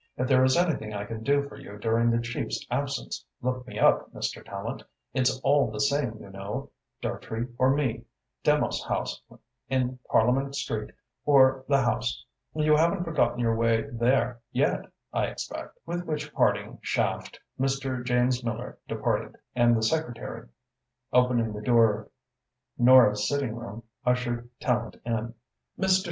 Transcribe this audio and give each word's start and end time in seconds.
"If 0.17 0.27
there 0.27 0.43
is 0.43 0.57
anything 0.57 0.95
I 0.95 1.05
can 1.05 1.21
do 1.21 1.47
for 1.47 1.57
you 1.57 1.77
during 1.77 2.09
the 2.09 2.19
chief's 2.19 2.65
absence, 2.71 3.23
look 3.39 3.67
me 3.67 3.77
up, 3.77 4.11
Mr. 4.15 4.43
Tallente. 4.43 4.83
It's 5.13 5.39
all 5.41 5.69
the 5.69 5.79
same, 5.79 6.17
you 6.19 6.31
know 6.31 6.71
Dartrey 7.03 7.47
or 7.59 7.69
me 7.71 8.05
Demos 8.43 8.83
House 8.83 9.21
in 9.67 9.99
Parliament 10.09 10.55
Street, 10.55 10.89
or 11.23 11.63
the 11.67 11.77
House. 11.77 12.25
You 12.55 12.75
haven't 12.75 13.03
forgotten 13.03 13.37
your 13.37 13.53
way 13.55 13.83
there 13.91 14.41
yet, 14.51 14.85
I 15.13 15.25
expect?" 15.27 15.77
With 15.85 16.05
which 16.07 16.33
parting 16.33 16.79
shaft 16.81 17.39
Mr. 17.59 18.03
James 18.03 18.43
Miller 18.43 18.79
departed, 18.87 19.35
and 19.55 19.77
the 19.77 19.83
secretary, 19.83 20.49
Opening 21.13 21.53
the 21.53 21.61
door 21.61 21.93
of 21.93 22.09
Nora's 22.79 23.29
sitting 23.29 23.55
room, 23.55 23.83
ushered 24.03 24.49
Tallente 24.59 24.99
in. 25.05 25.35
"Mr. 25.77 25.99